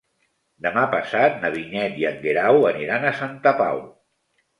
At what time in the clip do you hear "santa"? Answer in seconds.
3.21-3.55